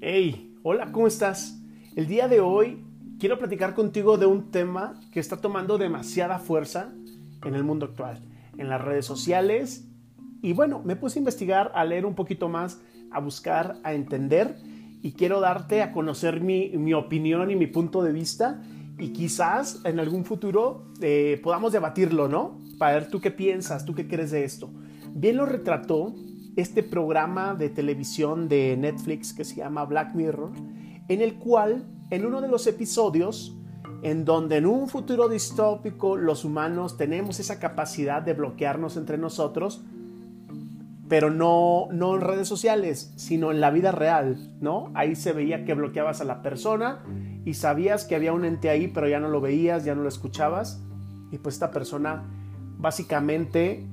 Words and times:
Hey, 0.00 0.54
hola, 0.64 0.90
¿cómo 0.90 1.06
estás? 1.06 1.62
El 1.94 2.08
día 2.08 2.26
de 2.26 2.40
hoy 2.40 2.84
quiero 3.20 3.38
platicar 3.38 3.74
contigo 3.74 4.18
de 4.18 4.26
un 4.26 4.50
tema 4.50 4.98
que 5.12 5.20
está 5.20 5.36
tomando 5.36 5.78
demasiada 5.78 6.40
fuerza 6.40 6.92
en 7.44 7.54
el 7.54 7.62
mundo 7.62 7.86
actual, 7.86 8.20
en 8.56 8.68
las 8.68 8.80
redes 8.80 9.06
sociales. 9.06 9.88
Y 10.42 10.52
bueno, 10.52 10.82
me 10.84 10.96
puse 10.96 11.18
a 11.18 11.20
investigar, 11.20 11.70
a 11.76 11.84
leer 11.84 12.06
un 12.06 12.16
poquito 12.16 12.48
más, 12.48 12.80
a 13.12 13.20
buscar, 13.20 13.76
a 13.84 13.92
entender 13.92 14.56
y 15.00 15.12
quiero 15.12 15.38
darte 15.38 15.82
a 15.82 15.92
conocer 15.92 16.40
mi, 16.40 16.70
mi 16.70 16.92
opinión 16.94 17.52
y 17.52 17.56
mi 17.56 17.68
punto 17.68 18.02
de 18.02 18.12
vista 18.12 18.62
y 18.98 19.12
quizás 19.12 19.80
en 19.84 20.00
algún 20.00 20.24
futuro 20.24 20.86
eh, 21.00 21.40
podamos 21.40 21.72
debatirlo, 21.72 22.28
¿no? 22.28 22.60
Para 22.78 22.94
ver 22.94 23.10
tú 23.10 23.20
qué 23.20 23.30
piensas, 23.30 23.84
tú 23.84 23.94
qué 23.94 24.06
crees 24.06 24.30
de 24.30 24.44
esto. 24.44 24.70
Bien 25.14 25.36
lo 25.36 25.46
retrató 25.46 26.14
este 26.56 26.82
programa 26.82 27.54
de 27.54 27.68
televisión 27.68 28.48
de 28.48 28.76
Netflix 28.76 29.32
que 29.32 29.44
se 29.44 29.56
llama 29.56 29.84
Black 29.84 30.14
Mirror, 30.14 30.52
en 31.08 31.20
el 31.20 31.34
cual 31.34 31.84
en 32.10 32.24
uno 32.24 32.40
de 32.40 32.48
los 32.48 32.66
episodios, 32.66 33.56
en 34.02 34.24
donde 34.24 34.56
en 34.56 34.66
un 34.66 34.88
futuro 34.88 35.28
distópico 35.28 36.16
los 36.16 36.44
humanos 36.44 36.96
tenemos 36.96 37.40
esa 37.40 37.58
capacidad 37.58 38.22
de 38.22 38.34
bloquearnos 38.34 38.96
entre 38.96 39.18
nosotros, 39.18 39.82
pero 41.08 41.30
no, 41.30 41.88
no 41.90 42.14
en 42.14 42.20
redes 42.20 42.48
sociales, 42.48 43.12
sino 43.16 43.50
en 43.50 43.60
la 43.60 43.70
vida 43.70 43.92
real, 43.92 44.52
¿no? 44.60 44.90
Ahí 44.94 45.16
se 45.16 45.32
veía 45.32 45.64
que 45.64 45.74
bloqueabas 45.74 46.20
a 46.20 46.24
la 46.24 46.42
persona 46.42 47.02
y 47.44 47.54
sabías 47.54 48.04
que 48.04 48.14
había 48.14 48.32
un 48.32 48.44
ente 48.44 48.68
ahí, 48.68 48.88
pero 48.88 49.08
ya 49.08 49.18
no 49.18 49.28
lo 49.28 49.40
veías, 49.40 49.84
ya 49.84 49.94
no 49.94 50.02
lo 50.02 50.08
escuchabas, 50.08 50.82
y 51.30 51.38
pues 51.38 51.54
esta 51.54 51.70
persona 51.70 52.37
básicamente 52.78 53.84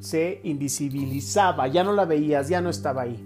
se 0.00 0.40
invisibilizaba, 0.44 1.66
ya 1.66 1.82
no 1.82 1.92
la 1.92 2.04
veías, 2.04 2.48
ya 2.48 2.60
no 2.60 2.70
estaba 2.70 3.02
ahí. 3.02 3.24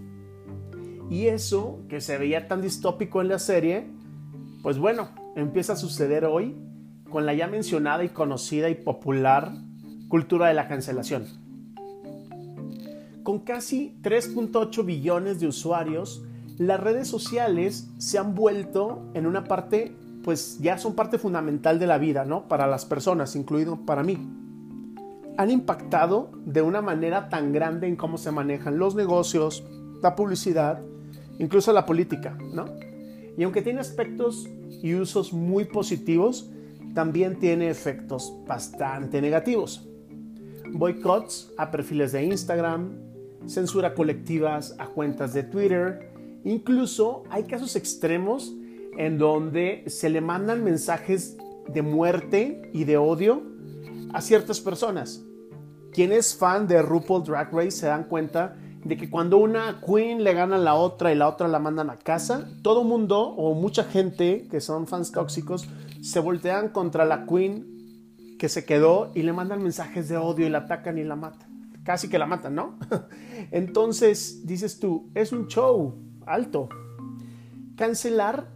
Y 1.11 1.27
eso 1.27 1.81
que 1.89 2.01
se 2.01 2.19
veía 2.19 2.49
tan 2.49 2.63
distópico 2.63 3.21
en 3.21 3.29
la 3.29 3.39
serie, 3.39 3.87
pues 4.63 4.79
bueno, 4.79 5.09
empieza 5.37 5.75
a 5.75 5.77
suceder 5.77 6.25
hoy 6.25 6.57
con 7.11 7.27
la 7.27 7.35
ya 7.35 7.47
mencionada 7.47 8.05
y 8.05 8.11
conocida 8.11 8.69
y 8.69 8.75
popular 8.75 9.53
cultura 10.09 10.49
de 10.49 10.55
la 10.55 10.69
cancelación. 10.69 11.27
Con 13.23 13.41
casi 13.41 13.99
3.8 14.03 14.85
billones 14.85 15.39
de 15.39 15.47
usuarios, 15.47 16.25
las 16.57 16.81
redes 16.81 17.09
sociales 17.09 17.89
se 17.99 18.19
han 18.19 18.35
vuelto 18.35 19.11
en 19.15 19.27
una 19.27 19.45
parte, 19.45 19.95
pues 20.25 20.59
ya 20.61 20.79
son 20.79 20.95
parte 20.95 21.19
fundamental 21.19 21.79
de 21.79 21.87
la 21.87 21.99
vida, 21.99 22.25
¿no? 22.25 22.49
Para 22.49 22.67
las 22.67 22.87
personas, 22.87 23.37
incluido 23.37 23.85
para 23.85 24.03
mí. 24.03 24.19
Han 25.39 25.53
impactado 25.53 26.33
de 26.45 26.63
una 26.63 26.83
manera 26.83 27.29
tan 27.29 27.53
grande 27.53 27.87
en 27.87 27.95
cómo 27.95 28.19
se 28.19 28.33
manejan 28.33 28.79
los 28.79 28.97
negocios, 28.97 29.65
la 30.03 30.17
publicidad, 30.17 30.83
incluso 31.39 31.73
la 31.73 31.87
política, 31.87 32.37
¿no? 32.53 32.67
Y 33.37 33.45
aunque 33.45 33.63
tiene 33.63 33.79
aspectos 33.79 34.49
y 34.83 34.97
usos 34.97 35.33
muy 35.33 35.65
positivos, 35.65 36.51
también 36.93 37.39
tiene 37.39 37.71
efectos 37.71 38.35
bastante 38.49 39.23
negativos. 39.23 39.89
Boicots 40.73 41.53
a 41.57 41.71
perfiles 41.71 42.11
de 42.11 42.25
Instagram, 42.25 42.99
censura 43.47 43.95
colectivas 43.95 44.75
a 44.81 44.87
cuentas 44.87 45.35
de 45.35 45.45
Twitter, 45.45 46.11
incluso 46.45 47.23
hay 47.31 47.45
casos 47.45 47.77
extremos 47.77 48.57
en 48.97 49.19
donde 49.19 49.85
se 49.87 50.11
le 50.11 50.21
mandan 50.21 50.65
mensajes 50.65 51.37
de 51.73 51.83
muerte 51.83 52.71
y 52.73 52.83
de 52.83 52.97
odio 52.97 53.43
a 54.13 54.21
ciertas 54.21 54.61
personas. 54.61 55.25
Quien 55.99 56.13
es 56.13 56.37
fan 56.37 56.69
de 56.69 56.81
RuPaul 56.81 57.25
Drag 57.25 57.53
Race 57.53 57.73
se 57.73 57.89
dan 57.89 58.05
cuenta 58.05 58.55
de 58.85 58.97
que 58.97 59.11
cuando 59.11 59.37
una 59.37 59.81
queen 59.85 60.23
le 60.23 60.33
gana 60.33 60.55
a 60.55 60.61
la 60.61 60.75
otra 60.77 61.11
y 61.11 61.17
la 61.17 61.27
otra 61.27 61.49
la 61.49 61.59
mandan 61.59 61.91
a 61.91 61.99
casa, 61.99 62.47
todo 62.63 62.85
mundo 62.85 63.21
o 63.21 63.53
mucha 63.55 63.83
gente 63.83 64.47
que 64.49 64.61
son 64.61 64.87
fans 64.87 65.11
tóxicos 65.11 65.69
se 66.01 66.21
voltean 66.21 66.69
contra 66.69 67.05
la 67.05 67.27
queen 67.27 68.37
que 68.39 68.49
se 68.49 68.65
quedó 68.65 69.11
y 69.17 69.23
le 69.23 69.33
mandan 69.33 69.61
mensajes 69.61 70.09
de 70.09 70.17
odio 70.17 70.47
y 70.47 70.51
la 70.51 70.59
atacan 70.59 70.99
y 70.99 71.03
la 71.03 71.17
matan. 71.17 71.73
Casi 71.83 72.09
que 72.09 72.21
la 72.21 72.27
matan, 72.27 72.55
¿no? 72.55 72.79
Entonces 73.51 74.47
dices 74.47 74.79
tú, 74.79 75.11
es 75.17 75.33
un 75.33 75.49
show 75.49 75.97
alto. 76.27 76.69
Cancelar 77.75 78.47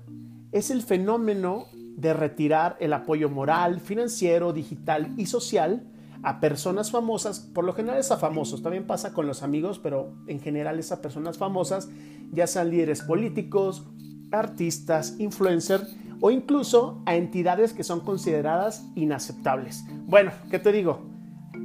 es 0.53 0.71
el 0.71 0.83
fenómeno 0.83 1.65
de 1.97 2.15
retirar 2.15 2.77
el 2.79 2.93
apoyo 2.93 3.29
moral, 3.29 3.81
financiero, 3.81 4.53
digital 4.53 5.13
y 5.17 5.27
social 5.27 5.89
a 6.23 6.41
personas 6.41 6.91
famosas, 6.91 7.41
por 7.41 7.65
lo 7.65 7.73
general 7.73 7.99
es 7.99 8.11
a 8.11 8.17
famosos, 8.17 8.63
también 8.63 8.87
pasa 8.87 9.13
con 9.13 9.27
los 9.27 9.43
amigos, 9.43 9.79
pero 9.79 10.15
en 10.29 10.41
general 10.41 10.79
es 10.79 10.93
a 10.93 11.03
personas 11.03 11.39
famosas, 11.39 11.89
ya 12.31 12.47
sean 12.47 12.71
líderes 12.71 13.03
políticos, 13.03 13.87
artistas, 14.31 15.17
influencers 15.19 15.97
o 16.21 16.31
incluso 16.31 17.03
a 17.07 17.17
entidades 17.17 17.73
que 17.73 17.83
son 17.83 18.01
consideradas 18.01 18.87
inaceptables. 18.95 19.85
Bueno, 20.07 20.31
¿qué 20.51 20.59
te 20.59 20.71
digo? 20.71 21.01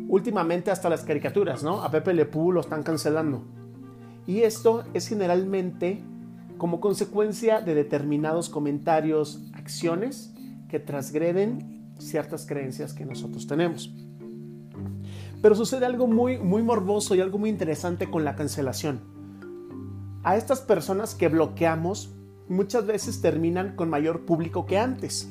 Últimamente 0.07 0.71
hasta 0.71 0.89
las 0.89 1.03
caricaturas, 1.03 1.63
¿no? 1.63 1.83
A 1.83 1.91
Pepe 1.91 2.13
Le 2.13 2.25
Pew 2.25 2.51
lo 2.51 2.61
están 2.61 2.81
cancelando. 2.81 3.43
Y 4.25 4.41
esto 4.41 4.83
es 4.93 5.07
generalmente 5.07 6.03
como 6.57 6.79
consecuencia 6.79 7.61
de 7.61 7.75
determinados 7.75 8.49
comentarios, 8.49 9.43
acciones 9.53 10.33
que 10.69 10.79
transgreden 10.79 11.93
ciertas 11.99 12.45
creencias 12.45 12.93
que 12.93 13.05
nosotros 13.05 13.47
tenemos. 13.47 13.93
Pero 15.41 15.55
sucede 15.55 15.85
algo 15.85 16.07
muy, 16.07 16.37
muy 16.37 16.63
morboso 16.63 17.15
y 17.15 17.21
algo 17.21 17.37
muy 17.37 17.49
interesante 17.49 18.09
con 18.09 18.23
la 18.25 18.35
cancelación. 18.35 19.01
A 20.23 20.35
estas 20.35 20.61
personas 20.61 21.15
que 21.15 21.27
bloqueamos 21.27 22.13
muchas 22.49 22.85
veces 22.85 23.21
terminan 23.21 23.75
con 23.75 23.89
mayor 23.89 24.25
público 24.25 24.65
que 24.65 24.77
antes, 24.77 25.29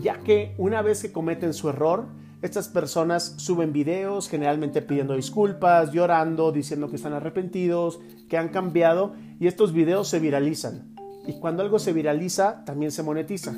ya 0.00 0.18
que 0.20 0.54
una 0.58 0.82
vez 0.82 1.02
que 1.02 1.12
cometen 1.12 1.52
su 1.52 1.68
error, 1.68 2.06
estas 2.40 2.68
personas 2.68 3.34
suben 3.36 3.72
videos 3.72 4.28
generalmente 4.28 4.80
pidiendo 4.80 5.14
disculpas, 5.14 5.92
llorando, 5.92 6.52
diciendo 6.52 6.88
que 6.88 6.96
están 6.96 7.12
arrepentidos, 7.12 8.00
que 8.28 8.38
han 8.38 8.48
cambiado 8.48 9.14
y 9.40 9.48
estos 9.48 9.72
videos 9.72 10.08
se 10.08 10.20
viralizan. 10.20 10.94
Y 11.26 11.40
cuando 11.40 11.62
algo 11.62 11.78
se 11.78 11.92
viraliza, 11.92 12.64
también 12.64 12.92
se 12.92 13.02
monetiza. 13.02 13.54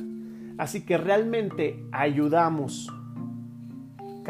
Así 0.56 0.84
que 0.84 0.96
realmente 0.96 1.86
ayudamos 1.92 2.90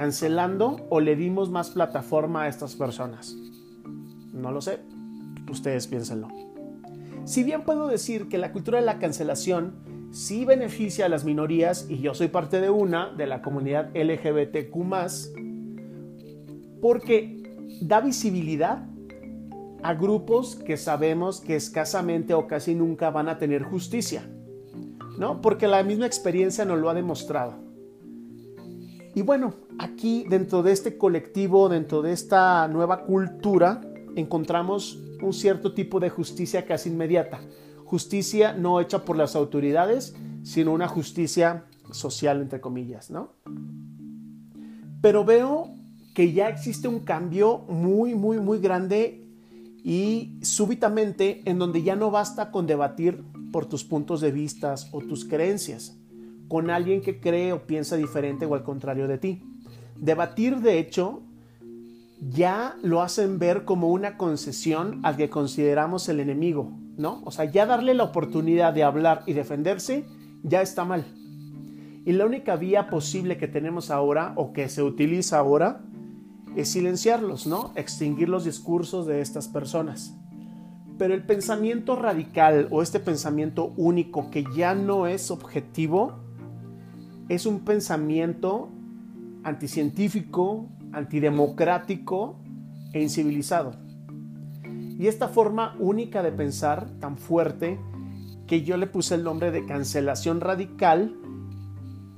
cancelando 0.00 0.86
o 0.88 0.98
le 0.98 1.14
dimos 1.14 1.50
más 1.50 1.68
plataforma 1.68 2.44
a 2.44 2.48
estas 2.48 2.74
personas? 2.74 3.36
No 4.32 4.50
lo 4.50 4.62
sé. 4.62 4.78
Ustedes 5.50 5.86
piénsenlo. 5.88 6.28
Si 7.26 7.44
bien 7.44 7.64
puedo 7.64 7.86
decir 7.86 8.30
que 8.30 8.38
la 8.38 8.50
cultura 8.50 8.80
de 8.80 8.86
la 8.86 8.98
cancelación 8.98 9.74
sí 10.10 10.46
beneficia 10.46 11.04
a 11.04 11.10
las 11.10 11.26
minorías, 11.26 11.84
y 11.90 11.98
yo 11.98 12.14
soy 12.14 12.28
parte 12.28 12.62
de 12.62 12.70
una, 12.70 13.12
de 13.12 13.26
la 13.26 13.42
comunidad 13.42 13.90
LGBTQ, 13.94 14.74
porque 16.80 17.42
da 17.82 18.00
visibilidad 18.00 18.86
a 19.82 19.92
grupos 19.92 20.56
que 20.56 20.78
sabemos 20.78 21.42
que 21.42 21.56
escasamente 21.56 22.32
o 22.32 22.46
casi 22.46 22.74
nunca 22.74 23.10
van 23.10 23.28
a 23.28 23.36
tener 23.36 23.64
justicia, 23.64 24.22
¿no? 25.18 25.42
Porque 25.42 25.68
la 25.68 25.82
misma 25.82 26.06
experiencia 26.06 26.64
nos 26.64 26.78
lo 26.78 26.88
ha 26.88 26.94
demostrado. 26.94 27.69
Y 29.14 29.22
bueno, 29.22 29.54
aquí 29.78 30.24
dentro 30.28 30.62
de 30.62 30.72
este 30.72 30.96
colectivo, 30.96 31.68
dentro 31.68 32.00
de 32.00 32.12
esta 32.12 32.68
nueva 32.68 33.04
cultura, 33.04 33.80
encontramos 34.14 34.98
un 35.20 35.32
cierto 35.32 35.74
tipo 35.74 35.98
de 35.98 36.10
justicia 36.10 36.64
casi 36.64 36.90
inmediata. 36.90 37.40
Justicia 37.84 38.52
no 38.52 38.80
hecha 38.80 39.04
por 39.04 39.16
las 39.16 39.34
autoridades, 39.34 40.14
sino 40.44 40.72
una 40.72 40.86
justicia 40.86 41.64
social, 41.90 42.40
entre 42.40 42.60
comillas, 42.60 43.10
¿no? 43.10 43.32
Pero 45.02 45.24
veo 45.24 45.74
que 46.14 46.32
ya 46.32 46.48
existe 46.48 46.86
un 46.86 47.00
cambio 47.00 47.58
muy, 47.68 48.14
muy, 48.14 48.38
muy 48.38 48.60
grande 48.60 49.26
y 49.82 50.38
súbitamente 50.42 51.42
en 51.46 51.58
donde 51.58 51.82
ya 51.82 51.96
no 51.96 52.10
basta 52.12 52.52
con 52.52 52.66
debatir 52.66 53.24
por 53.50 53.66
tus 53.66 53.82
puntos 53.82 54.20
de 54.20 54.30
vista 54.30 54.74
o 54.92 55.00
tus 55.00 55.24
creencias 55.24 55.99
con 56.50 56.68
alguien 56.68 57.00
que 57.00 57.20
cree 57.20 57.52
o 57.52 57.62
piensa 57.62 57.96
diferente 57.96 58.44
o 58.44 58.56
al 58.56 58.64
contrario 58.64 59.06
de 59.06 59.18
ti. 59.18 59.42
Debatir, 59.94 60.56
de 60.56 60.80
hecho, 60.80 61.22
ya 62.20 62.76
lo 62.82 63.02
hacen 63.02 63.38
ver 63.38 63.64
como 63.64 63.88
una 63.90 64.16
concesión 64.16 64.98
al 65.04 65.16
que 65.16 65.30
consideramos 65.30 66.08
el 66.08 66.18
enemigo, 66.18 66.72
¿no? 66.96 67.22
O 67.24 67.30
sea, 67.30 67.44
ya 67.44 67.66
darle 67.66 67.94
la 67.94 68.02
oportunidad 68.02 68.74
de 68.74 68.82
hablar 68.82 69.22
y 69.26 69.32
defenderse 69.32 70.04
ya 70.42 70.60
está 70.60 70.84
mal. 70.84 71.04
Y 72.04 72.12
la 72.14 72.26
única 72.26 72.56
vía 72.56 72.88
posible 72.88 73.36
que 73.36 73.46
tenemos 73.46 73.92
ahora 73.92 74.32
o 74.34 74.52
que 74.52 74.68
se 74.68 74.82
utiliza 74.82 75.38
ahora 75.38 75.82
es 76.56 76.70
silenciarlos, 76.70 77.46
¿no? 77.46 77.70
Extinguir 77.76 78.28
los 78.28 78.44
discursos 78.44 79.06
de 79.06 79.20
estas 79.20 79.46
personas. 79.46 80.16
Pero 80.98 81.14
el 81.14 81.24
pensamiento 81.24 81.94
radical 81.94 82.66
o 82.72 82.82
este 82.82 82.98
pensamiento 82.98 83.72
único 83.76 84.32
que 84.32 84.44
ya 84.56 84.74
no 84.74 85.06
es 85.06 85.30
objetivo, 85.30 86.18
es 87.30 87.46
un 87.46 87.60
pensamiento 87.60 88.70
anticientífico, 89.44 90.66
antidemocrático 90.92 92.34
e 92.92 93.00
incivilizado. 93.00 93.76
Y 94.98 95.06
esta 95.06 95.28
forma 95.28 95.76
única 95.78 96.24
de 96.24 96.32
pensar, 96.32 96.90
tan 96.98 97.16
fuerte, 97.16 97.78
que 98.48 98.62
yo 98.62 98.76
le 98.76 98.88
puse 98.88 99.14
el 99.14 99.22
nombre 99.22 99.52
de 99.52 99.64
cancelación 99.64 100.40
radical, 100.40 101.14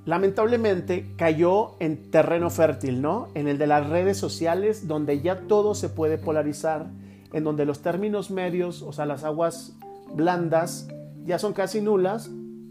lamentablemente 0.06 1.12
cayó 1.16 1.76
en 1.78 2.10
terreno 2.10 2.48
fértil, 2.48 3.02
¿no? 3.02 3.28
En 3.34 3.48
el 3.48 3.58
de 3.58 3.66
las 3.66 3.90
redes 3.90 4.16
sociales, 4.16 4.88
donde 4.88 5.20
ya 5.20 5.42
todo 5.46 5.74
se 5.74 5.90
puede 5.90 6.16
polarizar, 6.16 6.90
en 7.34 7.44
donde 7.44 7.66
los 7.66 7.82
términos 7.82 8.30
medios, 8.30 8.80
o 8.80 8.94
sea, 8.94 9.04
las 9.04 9.24
aguas 9.24 9.76
blandas, 10.14 10.88
ya 11.26 11.38
son 11.38 11.52
casi 11.52 11.82
nulas, 11.82 12.30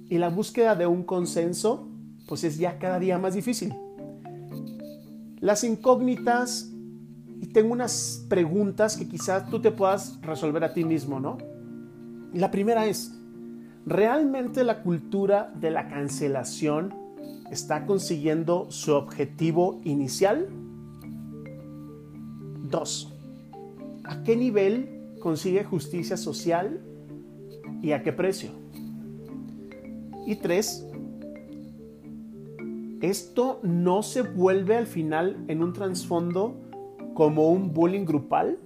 y 0.10 0.18
la 0.18 0.30
búsqueda 0.30 0.74
de 0.74 0.88
un 0.88 1.04
consenso, 1.04 1.91
pues 2.32 2.46
es 2.46 2.58
ya 2.58 2.80
cada 2.80 2.98
día 2.98 3.18
más 3.18 3.34
difícil. 3.34 3.76
Las 5.42 5.66
incógnitas, 5.66 6.72
y 7.42 7.48
tengo 7.48 7.74
unas 7.74 8.26
preguntas 8.30 8.96
que 8.96 9.06
quizás 9.06 9.50
tú 9.50 9.60
te 9.60 9.70
puedas 9.70 10.18
resolver 10.22 10.64
a 10.64 10.74
ti 10.74 10.86
mismo, 10.86 11.20
¿no? 11.20 11.38
La 12.34 12.50
primera 12.50 12.86
es, 12.86 13.14
¿realmente 13.86 14.64
la 14.64 14.82
cultura 14.82 15.52
de 15.60 15.72
la 15.72 15.90
cancelación 15.90 16.94
está 17.52 17.86
consiguiendo 17.86 18.72
su 18.72 18.94
objetivo 18.94 19.82
inicial? 19.84 20.48
Dos, 22.70 23.14
¿a 24.06 24.24
qué 24.24 24.38
nivel 24.38 25.18
consigue 25.20 25.66
justicia 25.66 26.16
social 26.16 26.80
y 27.82 27.92
a 27.92 28.02
qué 28.02 28.14
precio? 28.14 28.52
Y 30.26 30.38
tres, 30.38 30.88
¿esto 33.02 33.60
no 33.64 34.04
se 34.04 34.22
vuelve 34.22 34.78
al 34.78 34.88
final 34.88 35.44
en 35.48 35.64
un 35.64 35.74
trasfondo 35.74 36.62
como 37.14 37.50
un 37.50 37.74
bullying 37.74 38.06
grupal? 38.06 38.60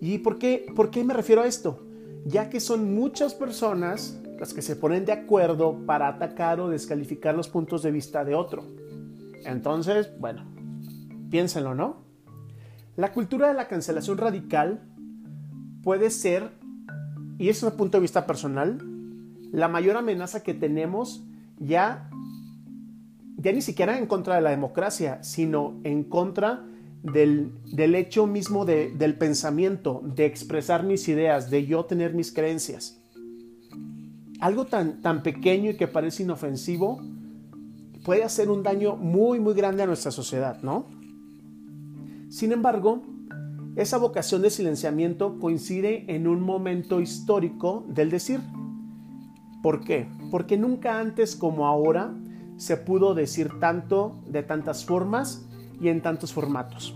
¿Y 0.00 0.18
por 0.18 0.38
qué, 0.38 0.66
por 0.74 0.90
qué 0.90 1.04
me 1.04 1.14
refiero 1.14 1.42
a 1.42 1.46
esto? 1.46 1.86
Ya 2.24 2.50
que 2.50 2.60
son 2.60 2.94
muchas 2.94 3.34
personas 3.34 4.20
las 4.38 4.52
que 4.52 4.62
se 4.62 4.74
ponen 4.74 5.04
de 5.04 5.12
acuerdo 5.12 5.86
para 5.86 6.08
atacar 6.08 6.58
o 6.60 6.68
descalificar 6.68 7.34
los 7.34 7.48
puntos 7.48 7.82
de 7.82 7.92
vista 7.92 8.24
de 8.24 8.34
otro. 8.34 8.64
Entonces, 9.44 10.10
bueno, 10.18 10.44
piénsenlo, 11.30 11.76
¿no? 11.76 12.02
La 12.96 13.12
cultura 13.12 13.48
de 13.48 13.54
la 13.54 13.68
cancelación 13.68 14.18
radical 14.18 14.82
puede 15.82 16.10
ser, 16.10 16.50
y 17.38 17.48
es 17.48 17.62
un 17.62 17.70
punto 17.72 17.98
de 17.98 18.02
vista 18.02 18.26
personal, 18.26 18.78
la 19.52 19.68
mayor 19.68 19.96
amenaza 19.96 20.42
que 20.42 20.54
tenemos 20.54 21.24
ya, 21.58 22.10
ya 23.42 23.52
ni 23.52 23.60
siquiera 23.60 23.98
en 23.98 24.06
contra 24.06 24.36
de 24.36 24.40
la 24.40 24.50
democracia, 24.50 25.22
sino 25.22 25.80
en 25.84 26.04
contra 26.04 26.64
del, 27.02 27.52
hecho 27.94 28.26
mismo 28.26 28.64
del 28.64 29.18
pensamiento, 29.18 30.00
de 30.04 30.24
expresar 30.24 30.84
mis 30.84 31.08
ideas, 31.08 31.50
de 31.50 31.66
yo 31.66 31.84
tener 31.84 32.14
mis 32.14 32.32
creencias 32.32 33.02
algo 34.42 34.64
tan, 34.64 35.00
tan 35.00 35.22
pequeño 35.22 35.70
y 35.70 35.76
que 35.76 35.86
parece 35.86 36.24
inofensivo 36.24 37.00
puede 38.04 38.24
hacer 38.24 38.50
un 38.50 38.64
daño 38.64 38.96
muy, 38.96 39.38
muy 39.38 39.54
grande 39.54 39.84
a 39.84 39.86
nuestra 39.86 40.10
sociedad, 40.10 40.60
¿no? 40.62 40.86
Sin 42.28 42.50
embargo, 42.50 43.02
esa 43.76 43.98
vocación 43.98 44.42
de 44.42 44.50
silenciamiento 44.50 45.38
coincide 45.38 46.06
en 46.08 46.26
un 46.26 46.40
momento 46.40 47.00
histórico 47.00 47.86
del 47.88 48.10
decir. 48.10 48.40
¿Por 49.62 49.84
qué? 49.84 50.08
Porque 50.32 50.56
nunca 50.56 50.98
antes 50.98 51.36
como 51.36 51.68
ahora 51.68 52.12
se 52.62 52.76
pudo 52.76 53.14
decir 53.14 53.58
tanto 53.58 54.20
de 54.28 54.44
tantas 54.44 54.84
formas 54.84 55.44
y 55.80 55.88
en 55.88 56.00
tantos 56.00 56.32
formatos. 56.32 56.94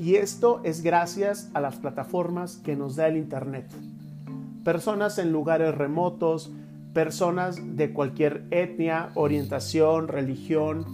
Y 0.00 0.14
esto 0.14 0.62
es 0.64 0.82
gracias 0.82 1.50
a 1.52 1.60
las 1.60 1.76
plataformas 1.76 2.56
que 2.56 2.76
nos 2.76 2.96
da 2.96 3.08
el 3.08 3.18
Internet. 3.18 3.70
Personas 4.64 5.18
en 5.18 5.30
lugares 5.30 5.74
remotos, 5.74 6.50
personas 6.94 7.76
de 7.76 7.92
cualquier 7.92 8.46
etnia, 8.50 9.10
orientación, 9.14 10.08
religión, 10.08 10.86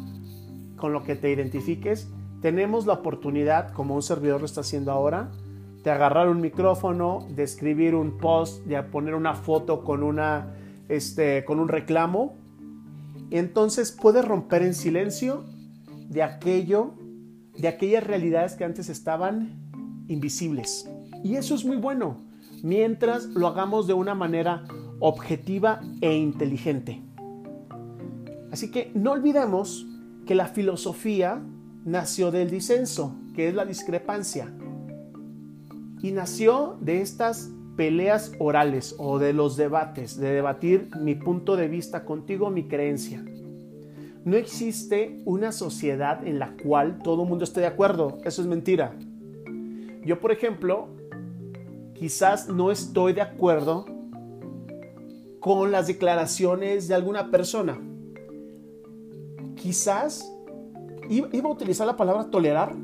con 0.76 0.93
lo 0.93 1.05
que 1.05 1.14
te 1.14 1.31
identifiques, 1.31 2.09
tenemos 2.43 2.87
la 2.87 2.94
oportunidad, 2.94 3.73
como 3.73 3.94
un 3.94 4.03
servidor 4.03 4.41
lo 4.41 4.47
está 4.47 4.62
haciendo 4.62 4.91
ahora, 4.91 5.31
de 5.85 5.91
agarrar 5.93 6.29
un 6.29 6.41
micrófono, 6.41 7.25
de 7.37 7.44
escribir 7.44 7.94
un 7.94 8.19
post, 8.19 8.64
de 8.64 8.82
poner 8.82 9.14
una 9.14 9.35
foto 9.35 9.85
con, 9.85 10.03
una, 10.03 10.56
este, 10.88 11.44
con 11.44 11.61
un 11.61 11.69
reclamo. 11.69 12.48
Entonces 13.30 13.92
puedes 13.92 14.25
romper 14.25 14.62
en 14.62 14.75
silencio 14.75 15.44
de 16.08 16.22
aquello, 16.22 16.94
de 17.56 17.69
aquellas 17.69 18.04
realidades 18.04 18.54
que 18.54 18.64
antes 18.64 18.88
estaban 18.88 20.04
invisibles. 20.08 20.88
Y 21.22 21.36
eso 21.36 21.54
es 21.54 21.64
muy 21.64 21.76
bueno, 21.76 22.16
mientras 22.62 23.26
lo 23.26 23.46
hagamos 23.46 23.86
de 23.86 23.94
una 23.94 24.14
manera 24.14 24.64
objetiva 25.00 25.80
e 26.00 26.14
inteligente. 26.14 27.02
Así 28.50 28.70
que 28.70 28.90
no 28.94 29.12
olvidemos 29.12 29.86
que 30.26 30.34
la 30.34 30.46
filosofía 30.46 31.42
nació 31.84 32.30
del 32.30 32.50
disenso, 32.50 33.14
que 33.34 33.48
es 33.48 33.54
la 33.54 33.64
discrepancia, 33.64 34.52
y 36.02 36.12
nació 36.12 36.78
de 36.80 37.00
estas 37.00 37.50
peleas 37.78 38.32
orales 38.40 38.96
o 38.98 39.20
de 39.20 39.32
los 39.32 39.56
debates, 39.56 40.19
de 40.19 40.32
debatir 40.32 40.88
mi 41.00 41.14
punto 41.14 41.54
de 41.54 41.69
vista 41.69 42.04
contigo, 42.04 42.50
mi 42.50 42.64
creencia. 42.64 43.25
No 44.25 44.36
existe 44.36 45.22
una 45.25 45.52
sociedad 45.52 46.26
en 46.26 46.40
la 46.40 46.56
cual 46.60 46.98
todo 47.04 47.22
el 47.22 47.28
mundo 47.28 47.44
esté 47.44 47.60
de 47.60 47.69
acuerdo, 47.69 48.19
eso 48.25 48.42
es 48.42 48.48
mentira. 48.48 48.96
Yo, 50.04 50.19
por 50.19 50.32
ejemplo, 50.32 50.88
quizás 51.94 52.48
no 52.48 52.72
estoy 52.72 53.12
de 53.12 53.22
acuerdo 53.22 53.86
con 55.38 55.70
las 55.70 55.86
declaraciones 55.86 56.88
de 56.88 56.96
alguna 56.96 57.30
persona. 57.30 57.80
Quizás 59.54 60.28
iba 61.08 61.48
a 61.48 61.52
utilizar 61.52 61.86
la 61.86 61.96
palabra 61.96 62.28
tolerar, 62.28 62.75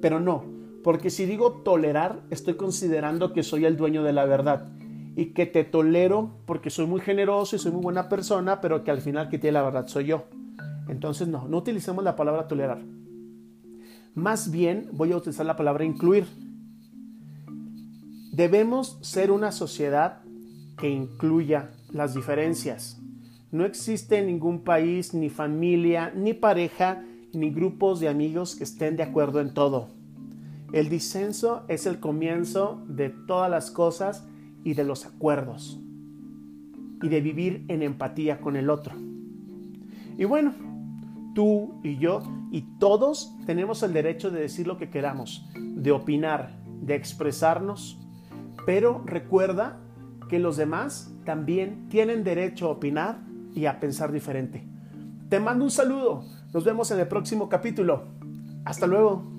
pero 0.00 0.18
no, 0.18 0.51
porque 0.82 1.10
si 1.10 1.26
digo 1.26 1.62
tolerar, 1.64 2.22
estoy 2.30 2.54
considerando 2.54 3.32
que 3.32 3.42
soy 3.42 3.64
el 3.64 3.76
dueño 3.76 4.02
de 4.02 4.12
la 4.12 4.24
verdad 4.24 4.68
y 5.16 5.26
que 5.26 5.46
te 5.46 5.64
tolero 5.64 6.30
porque 6.46 6.70
soy 6.70 6.86
muy 6.86 7.00
generoso 7.00 7.56
y 7.56 7.58
soy 7.58 7.72
muy 7.72 7.82
buena 7.82 8.08
persona, 8.08 8.60
pero 8.60 8.82
que 8.82 8.90
al 8.90 9.00
final 9.00 9.28
que 9.28 9.38
tiene 9.38 9.52
la 9.52 9.62
verdad 9.62 9.86
soy 9.86 10.06
yo. 10.06 10.24
Entonces 10.88 11.28
no, 11.28 11.46
no 11.48 11.58
utilicemos 11.58 12.02
la 12.02 12.16
palabra 12.16 12.48
tolerar. 12.48 12.82
Más 14.14 14.50
bien 14.50 14.88
voy 14.92 15.12
a 15.12 15.16
utilizar 15.16 15.46
la 15.46 15.56
palabra 15.56 15.84
incluir. 15.84 16.26
Debemos 18.32 18.98
ser 19.02 19.30
una 19.30 19.52
sociedad 19.52 20.22
que 20.78 20.88
incluya 20.88 21.70
las 21.90 22.14
diferencias. 22.14 23.00
No 23.50 23.64
existe 23.66 24.22
ningún 24.22 24.64
país, 24.64 25.12
ni 25.14 25.28
familia, 25.28 26.12
ni 26.14 26.32
pareja, 26.32 27.04
ni 27.32 27.50
grupos 27.50 28.00
de 28.00 28.08
amigos 28.08 28.56
que 28.56 28.64
estén 28.64 28.96
de 28.96 29.02
acuerdo 29.02 29.40
en 29.40 29.54
todo. 29.54 30.01
El 30.72 30.88
disenso 30.88 31.64
es 31.68 31.86
el 31.86 32.00
comienzo 32.00 32.82
de 32.88 33.10
todas 33.10 33.50
las 33.50 33.70
cosas 33.70 34.26
y 34.64 34.72
de 34.72 34.84
los 34.84 35.04
acuerdos 35.04 35.78
y 37.02 37.08
de 37.08 37.20
vivir 37.20 37.64
en 37.68 37.82
empatía 37.82 38.40
con 38.40 38.56
el 38.56 38.70
otro. 38.70 38.94
Y 40.16 40.24
bueno, 40.24 40.54
tú 41.34 41.74
y 41.82 41.98
yo 41.98 42.22
y 42.50 42.62
todos 42.78 43.34
tenemos 43.44 43.82
el 43.82 43.92
derecho 43.92 44.30
de 44.30 44.40
decir 44.40 44.66
lo 44.66 44.78
que 44.78 44.88
queramos, 44.88 45.46
de 45.54 45.92
opinar, 45.92 46.58
de 46.80 46.94
expresarnos, 46.94 47.98
pero 48.64 49.02
recuerda 49.04 49.78
que 50.30 50.38
los 50.38 50.56
demás 50.56 51.12
también 51.24 51.88
tienen 51.90 52.24
derecho 52.24 52.68
a 52.68 52.70
opinar 52.70 53.18
y 53.54 53.66
a 53.66 53.78
pensar 53.78 54.10
diferente. 54.10 54.66
Te 55.28 55.38
mando 55.40 55.64
un 55.64 55.70
saludo. 55.70 56.24
Nos 56.54 56.64
vemos 56.64 56.90
en 56.90 57.00
el 57.00 57.08
próximo 57.08 57.48
capítulo. 57.48 58.04
Hasta 58.64 58.86
luego. 58.86 59.31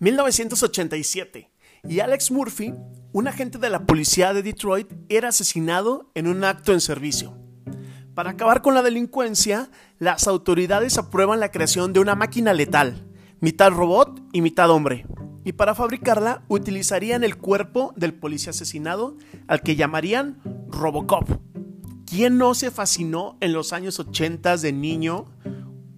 ...1987... 0.00 1.48
...y 1.88 2.00
Alex 2.00 2.30
Murphy... 2.30 2.74
...un 3.12 3.28
agente 3.28 3.58
de 3.58 3.70
la 3.70 3.86
policía 3.86 4.32
de 4.32 4.42
Detroit... 4.42 4.92
...era 5.08 5.28
asesinado 5.28 6.10
en 6.14 6.26
un 6.26 6.44
acto 6.44 6.72
en 6.72 6.80
servicio... 6.80 7.36
Para 8.14 8.30
acabar 8.30 8.60
con 8.60 8.74
la 8.74 8.82
delincuencia, 8.82 9.70
las 9.98 10.26
autoridades 10.26 10.98
aprueban 10.98 11.40
la 11.40 11.50
creación 11.50 11.92
de 11.92 12.00
una 12.00 12.16
máquina 12.16 12.52
letal, 12.52 13.06
mitad 13.40 13.70
robot 13.70 14.20
y 14.32 14.42
mitad 14.42 14.68
hombre. 14.70 15.06
Y 15.44 15.52
para 15.52 15.74
fabricarla 15.74 16.42
utilizarían 16.48 17.24
el 17.24 17.38
cuerpo 17.38 17.94
del 17.96 18.12
policía 18.12 18.50
asesinado, 18.50 19.16
al 19.46 19.62
que 19.62 19.76
llamarían 19.76 20.38
Robocop. 20.68 21.30
¿Quién 22.04 22.36
no 22.36 22.54
se 22.54 22.70
fascinó 22.70 23.38
en 23.40 23.52
los 23.52 23.72
años 23.72 23.98
80 23.98 24.56
de 24.58 24.72
niño 24.72 25.26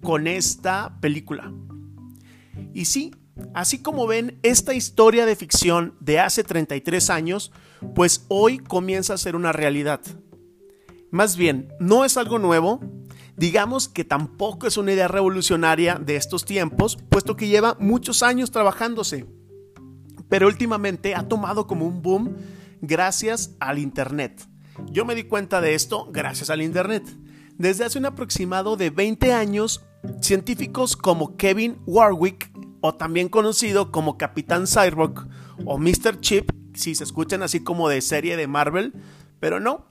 con 0.01 0.27
esta 0.27 0.97
película? 1.01 1.51
Y 2.73 2.85
sí, 2.85 3.11
Así 3.53 3.81
como 3.81 4.07
ven 4.07 4.39
esta 4.43 4.73
historia 4.73 5.25
de 5.25 5.35
ficción 5.35 5.95
de 5.99 6.19
hace 6.19 6.43
33 6.43 7.09
años, 7.09 7.51
pues 7.95 8.25
hoy 8.27 8.59
comienza 8.59 9.13
a 9.13 9.17
ser 9.17 9.35
una 9.35 9.51
realidad. 9.51 10.01
Más 11.11 11.35
bien, 11.35 11.69
no 11.79 12.05
es 12.05 12.17
algo 12.17 12.39
nuevo, 12.39 12.79
digamos 13.35 13.87
que 13.87 14.03
tampoco 14.03 14.67
es 14.67 14.77
una 14.77 14.93
idea 14.93 15.07
revolucionaria 15.07 15.95
de 15.95 16.15
estos 16.15 16.45
tiempos, 16.45 16.97
puesto 17.09 17.35
que 17.35 17.47
lleva 17.47 17.77
muchos 17.79 18.23
años 18.23 18.51
trabajándose, 18.51 19.25
pero 20.29 20.47
últimamente 20.47 21.15
ha 21.15 21.27
tomado 21.27 21.67
como 21.67 21.85
un 21.85 22.01
boom 22.01 22.35
gracias 22.81 23.55
al 23.59 23.79
Internet. 23.79 24.47
Yo 24.91 25.05
me 25.05 25.15
di 25.15 25.23
cuenta 25.23 25.61
de 25.61 25.75
esto 25.75 26.09
gracias 26.11 26.49
al 26.49 26.61
Internet. 26.61 27.03
Desde 27.57 27.85
hace 27.85 27.99
un 27.99 28.07
aproximado 28.07 28.75
de 28.75 28.89
20 28.89 29.33
años, 29.33 29.85
científicos 30.21 30.97
como 30.97 31.37
Kevin 31.37 31.77
Warwick, 31.85 32.51
o 32.85 32.93
también 32.93 33.29
conocido 33.29 33.93
como 33.93 34.17
Capitán 34.17 34.67
Cyborg 34.67 35.29
o 35.63 35.77
Mr. 35.77 36.19
Chip, 36.19 36.51
si 36.73 36.95
se 36.95 37.05
escuchan 37.05 37.41
así 37.41 37.63
como 37.63 37.87
de 37.87 38.01
serie 38.01 38.35
de 38.35 38.45
Marvel, 38.45 38.91
pero 39.39 39.61
no. 39.61 39.85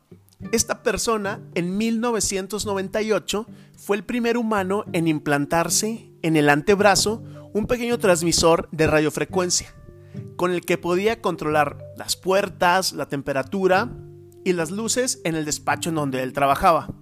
Esta 0.52 0.82
persona 0.82 1.40
en 1.54 1.78
1998 1.78 3.46
fue 3.78 3.96
el 3.96 4.04
primer 4.04 4.37
humano 4.37 4.84
en 4.92 5.08
implantarse 5.08 6.12
en 6.20 6.37
el 6.37 6.50
antebrazo 6.50 7.22
un 7.54 7.66
pequeño 7.66 7.99
transmisor 7.99 8.68
de 8.72 8.87
radiofrecuencia, 8.87 9.75
con 10.37 10.52
el 10.52 10.61
que 10.61 10.76
podía 10.76 11.22
controlar 11.22 11.78
las 11.96 12.16
puertas, 12.16 12.92
la 12.92 13.06
temperatura 13.06 13.90
y 14.44 14.52
las 14.52 14.70
luces 14.70 15.22
en 15.25 15.34
el 15.34 15.46
despacho 15.46 15.88
en 15.88 15.94
donde 15.94 16.22
él 16.22 16.34
trabajaba. 16.34 16.92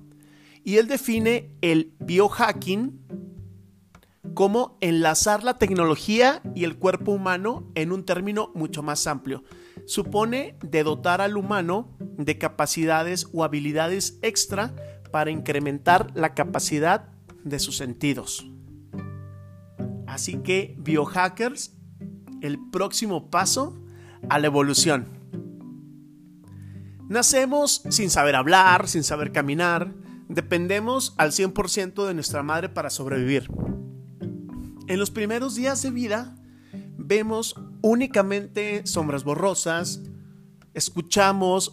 Y 0.63 0.77
él 0.77 0.87
define 0.87 1.51
el 1.63 1.95
biohacking 1.99 3.01
como 4.35 4.79
enlazar 4.81 5.45
la 5.45 5.59
tecnología 5.59 6.43
y 6.55 6.65
el 6.65 6.77
cuerpo 6.77 7.13
humano 7.13 7.71
en 7.75 7.93
un 7.93 8.05
término 8.05 8.53
mucho 8.55 8.83
más 8.83 9.07
amplio. 9.07 9.45
Supone 9.87 10.57
de 10.63 10.83
dotar 10.83 11.21
al 11.21 11.37
humano 11.37 11.97
de 12.01 12.39
capacidades 12.39 13.27
o 13.33 13.45
habilidades 13.45 14.19
extra 14.23 14.75
para 15.11 15.31
incrementar 15.31 16.11
la 16.15 16.35
capacidad 16.35 17.09
de 17.45 17.59
sus 17.59 17.77
sentidos. 17.77 18.47
Así 20.07 20.39
que 20.39 20.77
biohackers, 20.79 21.77
el 22.43 22.59
próximo 22.71 23.31
paso 23.31 23.79
a 24.29 24.39
la 24.39 24.47
evolución. 24.47 25.09
Nacemos 27.09 27.83
sin 27.89 28.11
saber 28.11 28.37
hablar, 28.37 28.87
sin 28.87 29.03
saber 29.03 29.33
caminar, 29.33 29.95
dependemos 30.29 31.15
al 31.17 31.33
100% 31.33 32.07
de 32.07 32.15
nuestra 32.15 32.43
madre 32.43 32.69
para 32.69 32.91
sobrevivir. 32.91 33.51
En 34.91 34.99
los 34.99 35.13
primeros 35.13 35.55
días 35.55 35.83
de 35.83 35.93
vida 35.93 36.35
vemos 36.99 37.55
únicamente 37.81 38.85
sombras 38.89 39.23
borrosas, 39.23 40.01
escuchamos 40.75 41.71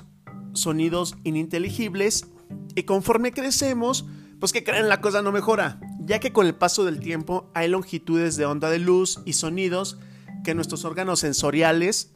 sonidos 0.54 1.16
ininteligibles 1.24 2.28
y 2.76 2.84
conforme 2.84 3.32
crecemos, 3.32 4.06
pues 4.40 4.54
que 4.54 4.64
creen 4.64 4.88
la 4.88 5.02
cosa 5.02 5.24
no 5.24 5.32
mejora, 5.32 5.80
ya 6.06 6.20
que 6.20 6.32
con 6.32 6.46
el 6.46 6.54
paso 6.54 6.86
del 6.86 7.00
tiempo 7.00 7.50
hay 7.56 7.70
longitudes 7.70 8.38
de 8.38 8.46
onda 8.46 8.70
de 8.70 8.78
luz 8.78 9.20
y 9.26 9.34
sonidos 9.34 9.98
que 10.44 10.54
nuestros 10.54 10.86
órganos 10.86 11.22
sensoriales 11.22 12.14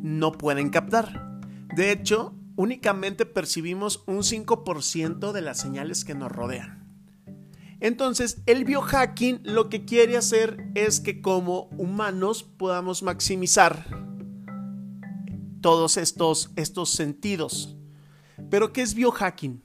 no 0.00 0.32
pueden 0.32 0.70
captar. 0.70 1.42
De 1.76 1.92
hecho, 1.92 2.34
únicamente 2.56 3.26
percibimos 3.26 4.02
un 4.06 4.20
5% 4.20 5.32
de 5.32 5.42
las 5.42 5.60
señales 5.60 6.06
que 6.06 6.14
nos 6.14 6.32
rodean. 6.32 6.85
Entonces, 7.80 8.42
el 8.46 8.64
biohacking 8.64 9.40
lo 9.44 9.68
que 9.68 9.84
quiere 9.84 10.16
hacer 10.16 10.56
es 10.74 11.00
que 11.00 11.20
como 11.20 11.68
humanos 11.76 12.42
podamos 12.42 13.02
maximizar 13.02 13.86
todos 15.60 15.96
estos, 15.96 16.50
estos 16.56 16.90
sentidos. 16.90 17.76
Pero, 18.50 18.72
¿qué 18.72 18.82
es 18.82 18.94
biohacking? 18.94 19.62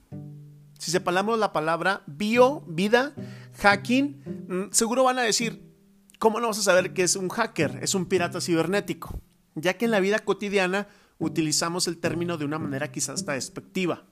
Si 0.78 0.92
separamos 0.92 1.38
la 1.38 1.54
palabra 1.54 2.04
bio, 2.08 2.64
vida, 2.68 3.14
hacking, 3.60 4.46
mm, 4.48 4.72
seguro 4.72 5.04
van 5.04 5.20
a 5.20 5.24
decir, 5.24 5.64
¿cómo 6.20 6.40
no 6.40 6.48
vas 6.48 6.60
a 6.60 6.64
saber 6.64 6.94
que 6.94 7.04
es 7.04 7.16
un 7.16 7.30
hacker? 7.30 7.80
Es 7.82 7.94
un 7.94 8.08
pirata 8.08 8.42
cibernético. 8.42 9.22
Ya 9.56 9.78
que 9.78 9.86
en 9.86 9.92
la 9.92 10.00
vida 10.00 10.20
cotidiana 10.20 10.88
utilizamos 11.20 11.88
el 11.88 12.00
término 12.00 12.38
de 12.38 12.46
una 12.46 12.58
manera 12.58 12.92
quizás 12.92 13.22
hasta 13.22 13.34
despectiva. 13.34 14.06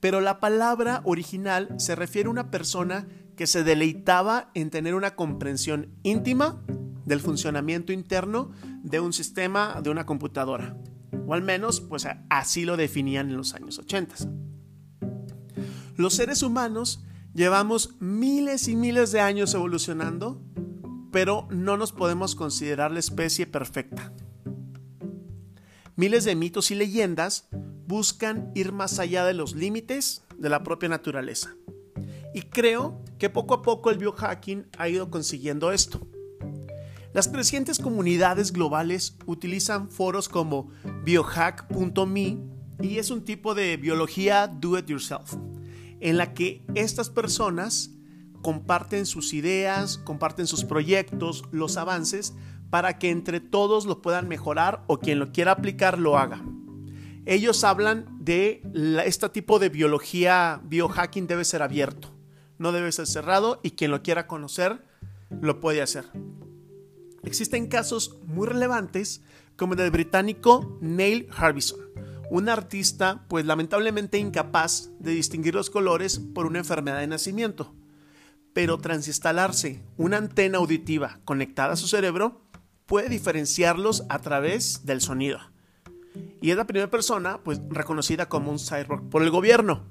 Pero 0.00 0.20
la 0.20 0.40
palabra 0.40 1.02
original 1.04 1.74
se 1.78 1.94
refiere 1.94 2.26
a 2.26 2.30
una 2.30 2.50
persona 2.50 3.06
que 3.36 3.46
se 3.46 3.64
deleitaba 3.64 4.50
en 4.54 4.70
tener 4.70 4.94
una 4.94 5.14
comprensión 5.14 5.94
íntima 6.02 6.62
del 7.04 7.20
funcionamiento 7.20 7.92
interno 7.92 8.50
de 8.82 9.00
un 9.00 9.12
sistema, 9.12 9.80
de 9.82 9.90
una 9.90 10.06
computadora. 10.06 10.76
O 11.26 11.34
al 11.34 11.42
menos, 11.42 11.80
pues 11.80 12.06
así 12.28 12.64
lo 12.64 12.76
definían 12.76 13.30
en 13.30 13.36
los 13.36 13.54
años 13.54 13.78
80. 13.78 14.16
Los 15.96 16.14
seres 16.14 16.42
humanos 16.42 17.04
llevamos 17.34 17.96
miles 18.00 18.68
y 18.68 18.76
miles 18.76 19.12
de 19.12 19.20
años 19.20 19.54
evolucionando, 19.54 20.42
pero 21.12 21.46
no 21.50 21.76
nos 21.76 21.92
podemos 21.92 22.34
considerar 22.34 22.90
la 22.90 23.00
especie 23.00 23.46
perfecta. 23.46 24.12
Miles 25.96 26.24
de 26.24 26.34
mitos 26.34 26.70
y 26.70 26.74
leyendas 26.74 27.48
buscan 27.90 28.52
ir 28.54 28.70
más 28.70 29.00
allá 29.00 29.24
de 29.24 29.34
los 29.34 29.56
límites 29.56 30.22
de 30.38 30.48
la 30.48 30.62
propia 30.62 30.88
naturaleza. 30.88 31.56
Y 32.32 32.42
creo 32.42 33.02
que 33.18 33.28
poco 33.28 33.52
a 33.52 33.62
poco 33.62 33.90
el 33.90 33.98
biohacking 33.98 34.68
ha 34.78 34.88
ido 34.88 35.10
consiguiendo 35.10 35.72
esto. 35.72 36.06
Las 37.12 37.26
crecientes 37.26 37.80
comunidades 37.80 38.52
globales 38.52 39.16
utilizan 39.26 39.90
foros 39.90 40.28
como 40.28 40.70
biohack.me 41.02 42.38
y 42.80 42.98
es 42.98 43.10
un 43.10 43.24
tipo 43.24 43.56
de 43.56 43.76
biología 43.76 44.46
do 44.46 44.78
it 44.78 44.86
yourself, 44.86 45.34
en 45.98 46.16
la 46.16 46.32
que 46.32 46.64
estas 46.76 47.10
personas 47.10 47.90
comparten 48.40 49.04
sus 49.04 49.34
ideas, 49.34 49.98
comparten 49.98 50.46
sus 50.46 50.64
proyectos, 50.64 51.42
los 51.50 51.76
avances, 51.76 52.34
para 52.70 52.98
que 53.00 53.10
entre 53.10 53.40
todos 53.40 53.84
lo 53.84 54.00
puedan 54.00 54.28
mejorar 54.28 54.84
o 54.86 55.00
quien 55.00 55.18
lo 55.18 55.32
quiera 55.32 55.50
aplicar 55.50 55.98
lo 55.98 56.16
haga. 56.16 56.40
Ellos 57.26 57.64
hablan 57.64 58.06
de 58.20 58.62
este 59.04 59.28
tipo 59.28 59.58
de 59.58 59.68
biología, 59.68 60.60
biohacking 60.64 61.26
debe 61.26 61.44
ser 61.44 61.62
abierto 61.62 62.20
no 62.60 62.72
debe 62.72 62.92
ser 62.92 63.06
cerrado 63.06 63.58
y 63.64 63.72
quien 63.72 63.90
lo 63.90 64.02
quiera 64.02 64.26
conocer 64.26 64.84
lo 65.30 65.60
puede 65.60 65.80
hacer. 65.80 66.04
Existen 67.24 67.68
casos 67.68 68.18
muy 68.26 68.46
relevantes 68.46 69.22
como 69.56 69.72
el 69.72 69.78
del 69.78 69.90
británico 69.90 70.78
Neil 70.82 71.26
Harbison, 71.34 71.80
un 72.30 72.50
artista 72.50 73.24
pues 73.28 73.46
lamentablemente 73.46 74.18
incapaz 74.18 74.90
de 74.98 75.12
distinguir 75.12 75.54
los 75.54 75.70
colores 75.70 76.20
por 76.34 76.44
una 76.44 76.58
enfermedad 76.58 77.00
de 77.00 77.06
nacimiento. 77.06 77.74
Pero 78.52 78.76
tras 78.76 79.08
instalarse 79.08 79.82
una 79.96 80.18
antena 80.18 80.58
auditiva 80.58 81.20
conectada 81.24 81.72
a 81.72 81.76
su 81.76 81.88
cerebro, 81.88 82.42
puede 82.84 83.08
diferenciarlos 83.08 84.04
a 84.10 84.18
través 84.18 84.84
del 84.84 85.00
sonido. 85.00 85.38
Y 86.40 86.50
es 86.50 86.56
la 86.56 86.66
primera 86.66 86.90
persona 86.90 87.40
pues 87.42 87.60
reconocida 87.68 88.28
como 88.28 88.50
un 88.50 88.58
cyborg 88.58 89.08
por 89.08 89.22
el 89.22 89.30
gobierno 89.30 89.84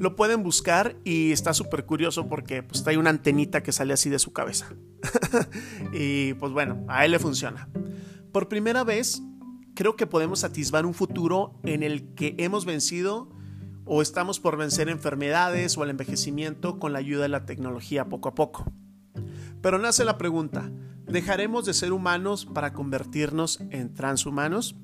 lo 0.00 0.16
pueden 0.16 0.42
buscar 0.42 0.96
y 1.04 1.30
está 1.30 1.52
súper 1.52 1.84
curioso 1.84 2.26
porque 2.26 2.62
pues 2.62 2.86
hay 2.86 2.96
una 2.96 3.10
antenita 3.10 3.62
que 3.62 3.70
sale 3.70 3.92
así 3.92 4.08
de 4.08 4.18
su 4.18 4.32
cabeza. 4.32 4.72
y 5.92 6.32
pues 6.34 6.52
bueno, 6.52 6.86
a 6.88 7.04
él 7.04 7.10
le 7.10 7.18
funciona. 7.18 7.68
Por 8.32 8.48
primera 8.48 8.82
vez, 8.82 9.20
creo 9.74 9.96
que 9.96 10.06
podemos 10.06 10.42
atisbar 10.42 10.86
un 10.86 10.94
futuro 10.94 11.52
en 11.64 11.82
el 11.82 12.14
que 12.14 12.34
hemos 12.38 12.64
vencido 12.64 13.28
o 13.84 14.00
estamos 14.00 14.40
por 14.40 14.56
vencer 14.56 14.88
enfermedades 14.88 15.76
o 15.76 15.84
el 15.84 15.90
envejecimiento 15.90 16.78
con 16.78 16.94
la 16.94 16.98
ayuda 16.98 17.24
de 17.24 17.28
la 17.28 17.44
tecnología 17.44 18.08
poco 18.08 18.30
a 18.30 18.34
poco. 18.34 18.72
Pero 19.60 19.78
nace 19.78 20.06
la 20.06 20.16
pregunta, 20.16 20.72
¿dejaremos 21.08 21.66
de 21.66 21.74
ser 21.74 21.92
humanos 21.92 22.46
para 22.46 22.72
convertirnos 22.72 23.60
en 23.68 23.92
transhumanos? 23.92 24.76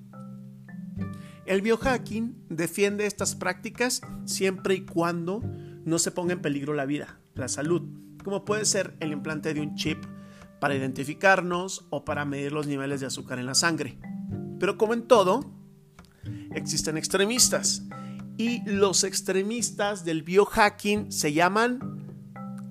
El 1.47 1.63
biohacking 1.63 2.35
defiende 2.49 3.07
estas 3.07 3.37
prácticas 3.37 4.03
siempre 4.25 4.75
y 4.75 4.81
cuando 4.81 5.43
no 5.85 6.01
se 6.01 6.11
ponga 6.11 6.33
en 6.33 6.43
peligro 6.43 6.75
la 6.75 6.87
vida, 6.87 7.21
la 7.35 7.47
salud, 7.47 7.83
como 8.25 8.45
puede 8.45 8.65
ser 8.65 8.97
el 8.99 9.13
implante 9.13 9.55
de 9.55 9.61
un 9.61 9.77
chip 9.77 10.05
para 10.61 10.75
identificarnos 10.75 11.87
o 11.91 12.05
para 12.05 12.25
medir 12.25 12.53
los 12.53 12.67
niveles 12.67 13.01
de 13.01 13.07
azúcar 13.07 13.39
en 13.39 13.47
la 13.47 13.55
sangre. 13.55 13.97
Pero 14.59 14.77
como 14.77 14.93
en 14.93 15.07
todo, 15.07 15.49
existen 16.53 16.97
extremistas 16.97 17.85
y 18.37 18.69
los 18.69 19.05
extremistas 19.05 20.05
del 20.05 20.25
biohacking 20.25 21.13
se 21.13 21.33
llaman 21.33 21.79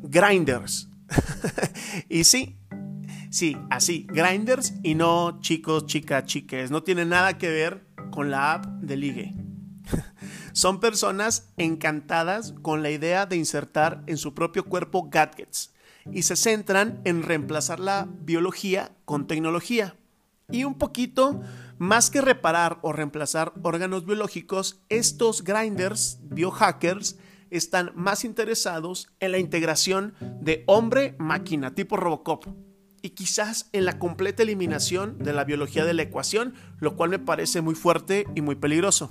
grinders. 0.03 0.89
y 2.09 2.25
sí, 2.25 2.57
sí, 3.31 3.55
así, 3.69 4.05
grinders 4.09 4.73
y 4.83 4.95
no 4.95 5.39
chicos, 5.39 5.85
chicas, 5.85 6.25
chiques, 6.25 6.71
no 6.71 6.83
tiene 6.83 7.05
nada 7.05 7.37
que 7.37 7.47
ver 7.47 7.94
con 8.15 8.31
la 8.31 8.53
app 8.53 8.65
de 8.65 8.97
ligue. 8.97 9.35
Son 10.53 10.79
personas 10.79 11.51
encantadas 11.57 12.55
con 12.61 12.81
la 12.81 12.89
idea 12.89 13.25
de 13.25 13.35
insertar 13.35 14.03
en 14.07 14.17
su 14.17 14.33
propio 14.33 14.65
cuerpo 14.65 15.09
gadgets 15.09 15.73
y 16.11 16.23
se 16.23 16.35
centran 16.35 17.01
en 17.03 17.23
reemplazar 17.23 17.79
la 17.79 18.07
biología 18.21 18.91
con 19.03 19.27
tecnología. 19.27 19.95
Y 20.49 20.63
un 20.63 20.75
poquito, 20.75 21.41
más 21.77 22.09
que 22.09 22.21
reparar 22.21 22.79
o 22.83 22.93
reemplazar 22.93 23.51
órganos 23.63 24.05
biológicos, 24.05 24.79
estos 24.89 25.43
grinders, 25.43 26.19
biohackers, 26.23 27.17
están 27.49 27.91
más 27.95 28.23
interesados 28.23 29.09
en 29.19 29.31
la 29.31 29.39
integración 29.39 30.13
de 30.41 30.63
hombre-máquina 30.67 31.75
tipo 31.75 31.97
Robocop 31.97 32.45
y 33.05 33.11
quizás 33.11 33.69
en 33.71 33.85
la 33.85 33.99
completa 33.99 34.41
eliminación 34.41 35.19
de 35.19 35.31
la 35.31 35.43
biología 35.43 35.85
de 35.85 35.93
la 35.93 36.01
ecuación, 36.01 36.55
lo 36.79 36.95
cual 36.95 37.11
me 37.11 37.19
parece 37.19 37.61
muy 37.61 37.75
fuerte 37.75 38.25
y 38.33 38.41
muy 38.41 38.55
peligroso. 38.55 39.09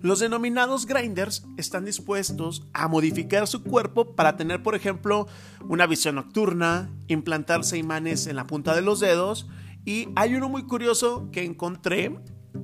Los 0.00 0.20
denominados 0.20 0.86
grinders 0.86 1.44
están 1.56 1.84
dispuestos 1.84 2.68
a 2.72 2.86
modificar 2.86 3.48
su 3.48 3.64
cuerpo 3.64 4.14
para 4.14 4.36
tener, 4.36 4.62
por 4.62 4.76
ejemplo, 4.76 5.26
una 5.68 5.88
visión 5.88 6.14
nocturna, 6.14 6.88
implantarse 7.08 7.78
imanes 7.78 8.28
en 8.28 8.36
la 8.36 8.46
punta 8.46 8.76
de 8.76 8.82
los 8.82 9.00
dedos 9.00 9.48
y 9.84 10.10
hay 10.14 10.36
uno 10.36 10.48
muy 10.48 10.62
curioso 10.62 11.30
que 11.32 11.42
encontré 11.42 12.16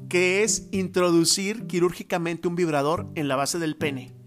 que 0.09 0.45
es 0.45 0.69
introducir 0.71 1.67
quirúrgicamente 1.67 2.47
un 2.47 2.55
vibrador 2.55 3.11
en 3.17 3.26
la 3.26 3.35
base 3.35 3.59
del 3.59 3.76
pene. 3.76 4.18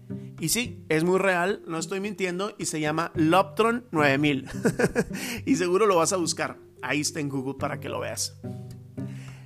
Y 0.42 0.48
sí, 0.48 0.84
es 0.88 1.04
muy 1.04 1.20
real, 1.20 1.62
no 1.68 1.78
estoy 1.78 2.00
mintiendo, 2.00 2.56
y 2.58 2.64
se 2.64 2.80
llama 2.80 3.12
Loptron 3.14 3.86
9000. 3.92 4.48
y 5.46 5.54
seguro 5.54 5.86
lo 5.86 5.94
vas 5.94 6.12
a 6.12 6.16
buscar. 6.16 6.58
Ahí 6.82 7.00
está 7.00 7.20
en 7.20 7.28
Google 7.28 7.54
para 7.60 7.78
que 7.78 7.88
lo 7.88 8.00
veas. 8.00 8.40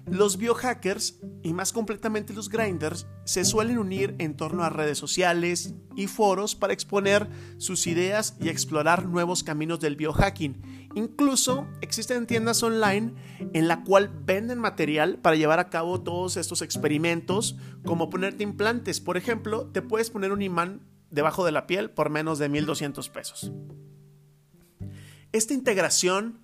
Los 0.06 0.38
biohackers, 0.38 1.20
y 1.46 1.52
más 1.52 1.72
completamente 1.72 2.34
los 2.34 2.48
grinders, 2.48 3.06
se 3.24 3.44
suelen 3.44 3.78
unir 3.78 4.16
en 4.18 4.36
torno 4.36 4.64
a 4.64 4.68
redes 4.68 4.98
sociales 4.98 5.74
y 5.94 6.08
foros 6.08 6.56
para 6.56 6.72
exponer 6.72 7.28
sus 7.58 7.86
ideas 7.86 8.36
y 8.40 8.48
explorar 8.48 9.06
nuevos 9.06 9.44
caminos 9.44 9.78
del 9.78 9.94
biohacking. 9.94 10.90
Incluso 10.96 11.68
existen 11.82 12.26
tiendas 12.26 12.64
online 12.64 13.14
en 13.52 13.68
la 13.68 13.84
cual 13.84 14.10
venden 14.24 14.58
material 14.58 15.18
para 15.18 15.36
llevar 15.36 15.60
a 15.60 15.70
cabo 15.70 16.02
todos 16.02 16.36
estos 16.36 16.62
experimentos, 16.62 17.56
como 17.84 18.10
ponerte 18.10 18.42
implantes. 18.42 19.00
Por 19.00 19.16
ejemplo, 19.16 19.68
te 19.68 19.82
puedes 19.82 20.10
poner 20.10 20.32
un 20.32 20.42
imán 20.42 20.80
debajo 21.10 21.44
de 21.44 21.52
la 21.52 21.68
piel 21.68 21.90
por 21.90 22.10
menos 22.10 22.40
de 22.40 22.48
1200 22.48 23.08
pesos. 23.10 23.52
Esta 25.30 25.54
integración 25.54 26.40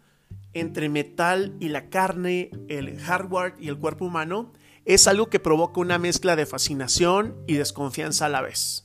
entre 0.53 0.89
metal 0.89 1.57
y 1.59 1.71
la 1.71 1.89
carne, 1.89 2.51
el 2.69 3.01
hardware 3.01 3.55
y 3.59 3.69
el 3.69 3.79
cuerpo 3.79 4.05
humano, 4.05 4.53
es 4.85 5.07
algo 5.07 5.29
que 5.29 5.41
provoca 5.41 5.81
una 5.81 5.99
mezcla 5.99 6.37
de 6.37 6.47
fascinación 6.47 7.37
y 7.47 7.55
desconfianza 7.55 8.27
a 8.27 8.29
la 8.29 8.43
vez. 8.43 8.85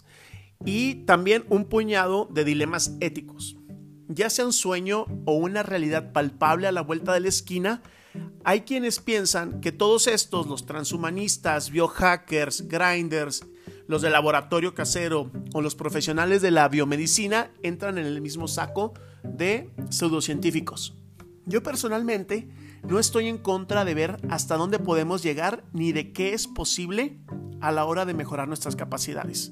Y 0.66 1.06
también 1.06 1.46
un 1.50 1.66
puñado 1.66 2.28
de 2.32 2.44
dilemas 2.44 2.94
éticos. 3.00 3.58
Ya 4.08 4.30
sea 4.30 4.46
un 4.46 4.54
sueño 4.54 5.06
o 5.26 5.34
una 5.34 5.64
realidad 5.64 6.12
palpable 6.14 6.68
a 6.68 6.72
la 6.72 6.82
vuelta 6.82 7.14
de 7.14 7.20
la 7.20 7.28
esquina, 7.28 7.82
hay 8.44 8.62
quienes 8.62 9.00
piensan 9.00 9.60
que 9.60 9.72
todos 9.72 10.08
estos, 10.08 10.48
los 10.48 10.66
transhumanistas, 10.66 11.70
biohackers, 11.70 12.68
grinders, 12.68 13.46
los 13.88 14.02
de 14.02 14.10
laboratorio 14.10 14.74
casero 14.74 15.32
o 15.54 15.62
los 15.62 15.76
profesionales 15.76 16.42
de 16.42 16.52
la 16.52 16.68
biomedicina, 16.70 17.52
entran 17.62 17.98
en 17.98 18.06
el 18.06 18.22
mismo 18.22 18.48
saco 18.48 18.94
de 19.24 19.70
pseudocientíficos. 19.90 20.96
Yo 21.46 21.64
personalmente 21.64 22.50
no 22.88 23.00
estoy 23.00 23.28
en 23.28 23.38
contra 23.38 23.84
de 23.84 23.94
ver 23.94 24.18
hasta 24.30 24.56
dónde 24.56 24.80
podemos 24.80 25.22
llegar 25.22 25.64
ni 25.74 25.92
de 25.92 26.14
qué 26.14 26.34
es 26.34 26.48
posible 26.48 27.20
a 27.60 27.72
la 27.72 27.86
hora 27.86 28.06
de 28.06 28.14
mejorar 28.14 28.48
nuestras 28.48 28.76
capacidades. 28.76 29.52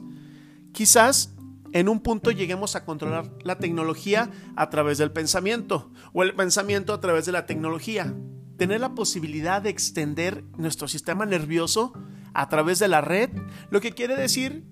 Quizás 0.71 1.35
en 1.73 1.89
un 1.89 1.99
punto 1.99 2.31
lleguemos 2.31 2.75
a 2.75 2.85
controlar 2.85 3.29
la 3.43 3.57
tecnología 3.57 4.31
a 4.55 4.69
través 4.69 4.97
del 4.97 5.11
pensamiento 5.11 5.91
o 6.13 6.23
el 6.23 6.33
pensamiento 6.33 6.93
a 6.93 7.01
través 7.01 7.25
de 7.25 7.33
la 7.33 7.45
tecnología. 7.45 8.15
Tener 8.57 8.79
la 8.79 8.95
posibilidad 8.95 9.61
de 9.61 9.69
extender 9.69 10.45
nuestro 10.57 10.87
sistema 10.87 11.25
nervioso 11.25 11.91
a 12.33 12.47
través 12.47 12.79
de 12.79 12.87
la 12.87 13.01
red, 13.01 13.29
lo 13.69 13.81
que 13.81 13.91
quiere 13.91 14.15
decir 14.15 14.63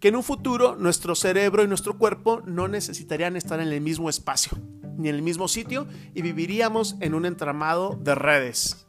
que 0.00 0.08
en 0.08 0.16
un 0.16 0.24
futuro 0.24 0.74
nuestro 0.74 1.14
cerebro 1.14 1.62
y 1.62 1.68
nuestro 1.68 1.98
cuerpo 1.98 2.42
no 2.46 2.66
necesitarían 2.66 3.36
estar 3.36 3.60
en 3.60 3.68
el 3.68 3.80
mismo 3.80 4.10
espacio 4.10 4.58
ni 4.98 5.08
en 5.08 5.14
el 5.14 5.22
mismo 5.22 5.48
sitio 5.48 5.86
y 6.14 6.22
viviríamos 6.22 6.96
en 7.00 7.14
un 7.14 7.24
entramado 7.24 7.98
de 8.02 8.14
redes. 8.14 8.86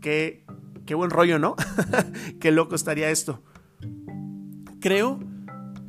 Qué, 0.00 0.44
qué 0.84 0.94
buen 0.94 1.10
rollo, 1.10 1.38
¿no? 1.38 1.54
qué 2.40 2.50
loco 2.50 2.74
estaría 2.74 3.10
esto. 3.10 3.42
Creo 4.80 5.20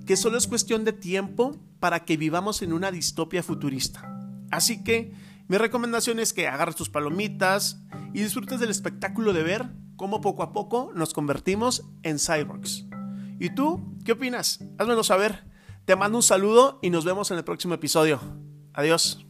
que 0.05 0.15
solo 0.15 0.37
es 0.37 0.47
cuestión 0.47 0.85
de 0.85 0.93
tiempo 0.93 1.55
para 1.79 2.05
que 2.05 2.17
vivamos 2.17 2.61
en 2.61 2.73
una 2.73 2.91
distopia 2.91 3.43
futurista. 3.43 4.07
Así 4.51 4.83
que 4.83 5.13
mi 5.47 5.57
recomendación 5.57 6.19
es 6.19 6.33
que 6.33 6.47
agarres 6.47 6.75
tus 6.75 6.89
palomitas 6.89 7.81
y 8.13 8.21
disfrutes 8.21 8.59
del 8.59 8.69
espectáculo 8.69 9.33
de 9.33 9.43
ver 9.43 9.65
cómo 9.95 10.21
poco 10.21 10.43
a 10.43 10.53
poco 10.53 10.91
nos 10.95 11.13
convertimos 11.13 11.85
en 12.03 12.19
cyborgs. 12.19 12.85
¿Y 13.39 13.51
tú 13.51 13.97
qué 14.03 14.13
opinas? 14.13 14.63
Házmelo 14.77 15.03
saber. 15.03 15.45
Te 15.85 15.95
mando 15.95 16.17
un 16.17 16.23
saludo 16.23 16.79
y 16.81 16.89
nos 16.89 17.05
vemos 17.05 17.31
en 17.31 17.37
el 17.37 17.43
próximo 17.43 17.73
episodio. 17.73 18.19
Adiós. 18.73 19.26